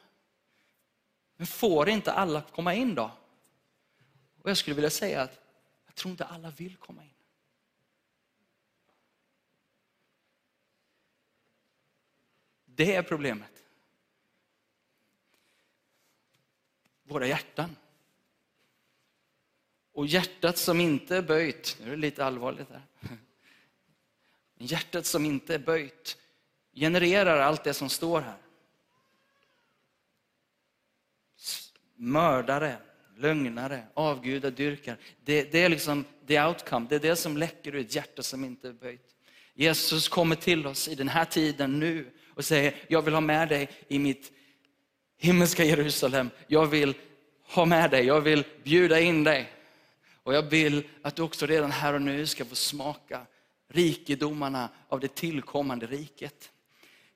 [1.37, 3.11] Men får inte alla komma in då?
[4.43, 5.41] Och jag skulle vilja säga att
[5.87, 7.15] jag tror inte alla vill komma in.
[12.65, 13.65] Det är problemet.
[17.03, 17.77] Våra hjärtan.
[19.95, 22.83] Och hjärtat som inte är böjt, nu är det lite allvarligt här.
[24.59, 26.19] Hjärtat som inte är böjt
[26.75, 28.37] genererar allt det som står här.
[31.97, 32.77] Mördare,
[33.17, 34.97] lögnare, avgudadyrkare.
[35.25, 38.45] Det, det är liksom the outcome, det är det som läcker ur ett hjärta som
[38.45, 39.15] inte är böjt.
[39.55, 43.49] Jesus kommer till oss i den här tiden nu och säger, jag vill ha med
[43.49, 44.33] dig i mitt
[45.17, 46.31] himmelska Jerusalem.
[46.47, 46.95] Jag vill
[47.43, 49.51] ha med dig, jag vill bjuda in dig.
[50.25, 53.27] Och jag vill att du också redan här och nu ska få smaka
[53.69, 56.51] rikedomarna av det tillkommande riket.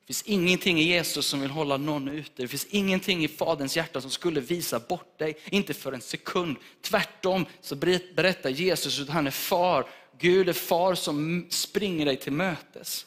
[0.00, 2.42] Det finns ingenting i Jesus som vill hålla någon ute.
[2.42, 6.56] Det finns ingenting i Faderns hjärta som skulle visa bort dig, inte för en sekund.
[6.82, 9.88] Tvärtom så berättar Jesus att han är far.
[10.18, 13.06] Gud är far som springer dig till mötes.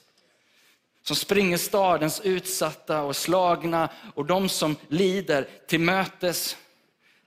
[1.03, 6.57] Som springer stadens utsatta och slagna och de som lider till mötes.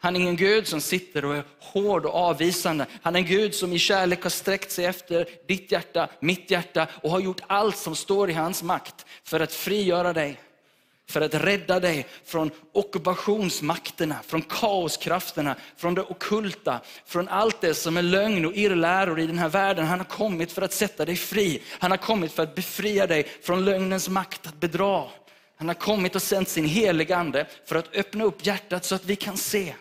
[0.05, 2.87] Han är ingen Gud som sitter och är hård och avvisande.
[3.03, 6.87] Han är en Gud som i kärlek har sträckt sig efter ditt hjärta, mitt hjärta
[7.03, 10.41] och har gjort allt som står i hans makt för att frigöra dig.
[11.11, 17.97] För att rädda dig från ockupationsmakterna, från kaoskrafterna, från det okulta, från allt det som
[17.97, 19.87] är lögn och irrläror i den här världen.
[19.87, 21.63] Han har kommit för att sätta dig fri.
[21.79, 25.05] Han har kommit för att befria dig från lögnens makt att bedra.
[25.57, 29.05] Han har kommit och sänt sin heliga ande för att öppna upp hjärtat så att
[29.05, 29.75] vi kan se.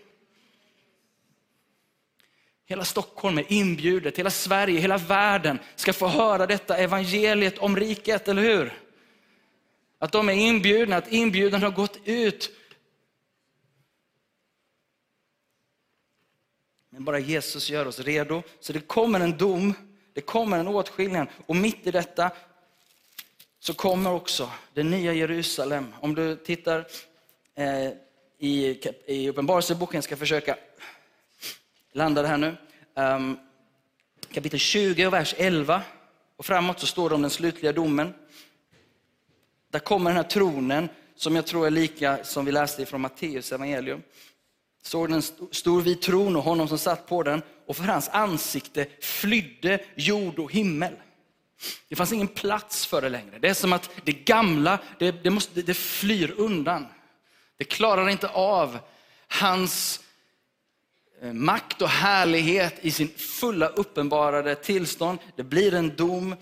[2.65, 8.27] Hela Stockholm är inbjudet, hela Sverige, hela världen ska få höra detta evangeliet om riket,
[8.27, 8.79] eller hur?
[9.99, 12.51] Att de är inbjudna, att inbjudan har gått ut.
[16.89, 18.43] Men bara Jesus gör oss redo.
[18.59, 19.73] Så det kommer en dom,
[20.13, 21.27] det kommer en åtskillnad.
[21.45, 22.31] Och mitt i detta
[23.59, 25.93] så kommer också det nya Jerusalem.
[25.99, 26.85] Om du tittar
[27.55, 27.89] eh,
[28.37, 30.57] i, i Uppenbarelseboken, ska försöka
[31.93, 32.57] landar här nu.
[32.95, 33.39] Um,
[34.31, 35.81] kapitel 20 och vers 11
[36.37, 38.13] och framåt så står det om den slutliga domen.
[39.71, 43.51] Där kommer den här tronen som jag tror är lika som vi läste från Matteus
[43.51, 44.01] evangelium.
[44.83, 45.21] Såg en
[45.51, 50.39] stor vit tron och honom som satt på den och för hans ansikte flydde jord
[50.39, 50.93] och himmel.
[51.89, 53.39] Det fanns ingen plats för det längre.
[53.39, 56.87] Det är som att det gamla, det, det, måste, det flyr undan.
[57.57, 58.79] Det klarar inte av
[59.27, 60.03] hans
[61.23, 65.19] Eh, makt och härlighet i sin fulla uppenbarade tillstånd.
[65.35, 66.35] Det blir en dom.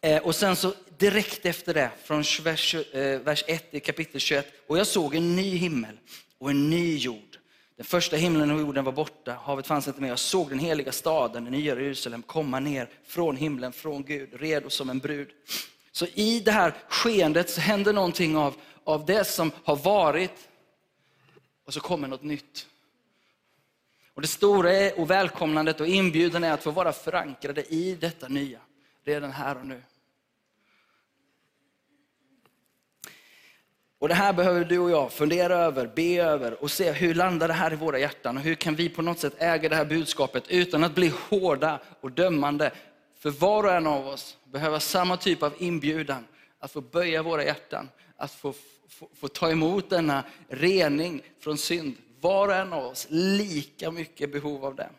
[0.00, 4.52] Eh, och sen så direkt efter det, från vers, eh, vers 1 i kapitel 21.
[4.66, 5.98] Och jag såg en ny himmel
[6.38, 7.38] och en ny jord.
[7.76, 10.08] Den första himlen och jorden var borta, havet fanns inte mer.
[10.08, 14.70] Jag såg den heliga staden, den nya Jerusalem, komma ner från himlen, från Gud, redo
[14.70, 15.28] som en brud.
[15.92, 18.54] Så i det här skeendet så händer någonting av,
[18.84, 20.48] av det som har varit
[21.66, 22.66] och så kommer något nytt.
[24.14, 28.60] Och det stora och välkomnandet och inbjudan är att få vara förankrade i detta nya,
[29.04, 29.82] redan här och nu.
[33.98, 37.48] Och Det här behöver du och jag fundera över, be över och se hur landar
[37.48, 39.84] det här i våra hjärtan och hur kan vi på något sätt äga det här
[39.84, 42.72] budskapet utan att bli hårda och dömande.
[43.18, 46.24] För var och en av oss behöver samma typ av inbjudan
[46.58, 48.54] att få böja våra hjärtan, att få,
[48.88, 54.32] få, få ta emot denna rening från synd var och en av oss lika mycket
[54.32, 54.90] behov av det.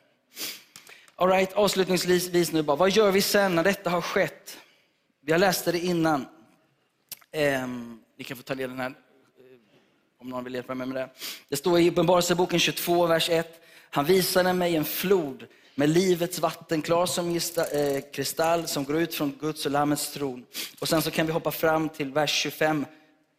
[1.16, 4.58] All right, avslutningsvis nu bara, vad gör vi sen när detta har skett?
[5.26, 6.26] Jag läste det innan.
[7.32, 7.68] Eh,
[8.18, 8.94] ni kan få ta del den här eh,
[10.22, 11.10] om någon vill hjälpa mig med det.
[11.50, 13.62] Det står i Uppenbarelseboken 22, vers 1.
[13.90, 15.46] Han visade mig en flod
[15.76, 20.46] med livets vatten, klar som eh, kristall, som går ut från Guds och Lammets tron.
[20.80, 22.86] Och sen så kan vi hoppa fram till vers 25.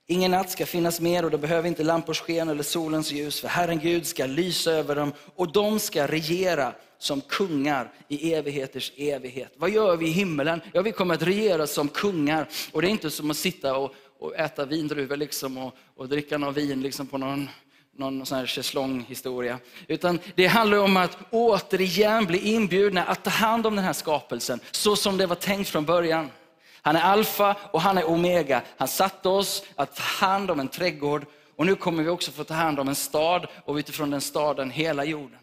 [0.07, 3.49] Ingen natt ska finnas mer och det behöver inte lampors sken eller solens ljus, för
[3.49, 9.53] Herren Gud ska lysa över dem och de ska regera som kungar i evigheters evighet.
[9.57, 10.61] Vad gör vi i himmelen?
[10.73, 12.49] Ja, vi kommer att regera som kungar.
[12.73, 16.39] Och det är inte som att sitta och, och äta vindruvor liksom och, och dricka
[16.39, 17.49] någon vin liksom på någon,
[17.97, 19.59] någon sån här schäslonghistoria.
[19.89, 24.61] Utan det handlar om att återigen bli inbjudna att ta hand om den här skapelsen,
[24.71, 26.31] så som det var tänkt från början.
[26.85, 28.63] Han är alfa och han är omega.
[28.77, 31.27] Han satte oss att ta hand om en trädgård
[31.57, 34.71] och nu kommer vi också få ta hand om en stad och utifrån den staden
[34.71, 35.39] hela jorden.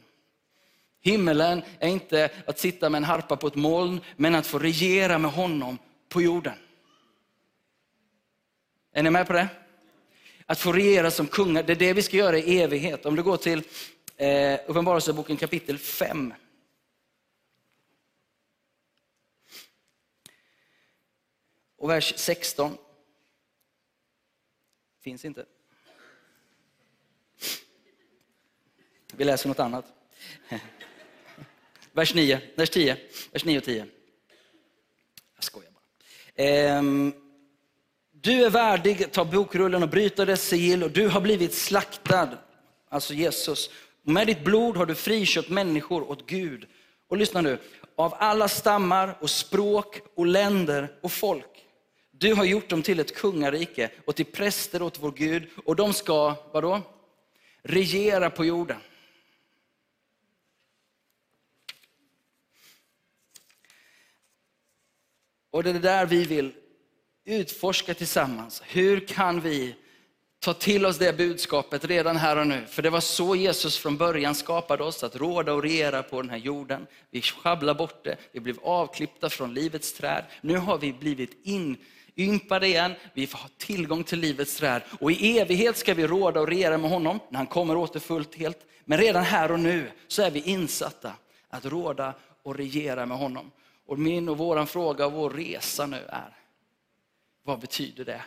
[1.01, 5.17] Himmelen är inte att sitta med en harpa på ett moln, men att få regera
[5.17, 5.77] med honom
[6.09, 6.53] på jorden.
[8.93, 9.47] Är ni med på det?
[10.45, 13.05] Att få regera som kungar, det är det vi ska göra i evighet.
[13.05, 13.63] Om du går till
[14.17, 16.33] eh, Uppenbarelseboken kapitel 5.
[21.81, 22.77] Och vers 16
[25.03, 25.45] finns inte.
[29.13, 29.85] Vi läser något annat.
[31.91, 32.97] Vers 9, vers 10,
[33.31, 33.87] vers 9 och 10.
[35.35, 35.83] Jag skojar bara.
[36.35, 37.13] Ehm,
[38.11, 42.37] du är värdig att ta bokrullen och bryta dess sigill och du har blivit slaktad,
[42.89, 43.69] alltså Jesus,
[44.01, 46.67] Med ditt blod har du friköpt människor åt Gud.
[47.07, 47.59] Och lyssna nu,
[47.95, 51.67] av alla stammar och språk och länder och folk.
[52.21, 55.93] Du har gjort dem till ett kungarike och till präster åt vår Gud och de
[55.93, 56.81] ska, vadå?
[57.61, 58.77] Regera på jorden.
[65.51, 66.53] Och det är det där vi vill
[67.25, 68.61] utforska tillsammans.
[68.65, 69.75] Hur kan vi
[70.39, 72.65] ta till oss det budskapet redan här och nu?
[72.67, 76.29] För det var så Jesus från början skapade oss, att råda och regera på den
[76.29, 76.87] här jorden.
[77.11, 80.25] Vi sjabblade bort det, vi blev avklippta från livets träd.
[80.41, 81.37] Nu har vi blivit
[82.23, 84.81] inympade igen, vi får ha tillgång till livets träd.
[84.99, 88.35] Och i evighet ska vi råda och regera med honom, när han kommer åter fullt
[88.35, 88.57] helt.
[88.85, 91.13] Men redan här och nu så är vi insatta
[91.49, 92.13] att råda
[92.43, 93.51] och regera med honom.
[93.85, 96.37] Och min och våran fråga och vår resa nu är,
[97.43, 98.21] vad betyder det?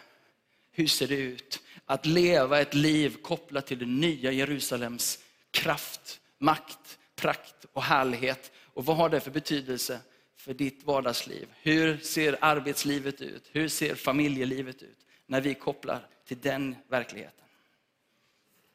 [0.72, 5.18] Hur ser det ut att leva ett liv kopplat till det nya Jerusalems
[5.50, 8.52] kraft, makt, prakt och härlighet?
[8.74, 10.00] Och vad har det för betydelse
[10.44, 11.48] för ditt vardagsliv?
[11.62, 13.48] Hur ser arbetslivet ut?
[13.52, 14.98] Hur ser familjelivet ut?
[15.26, 17.43] När vi kopplar till den verkligheten.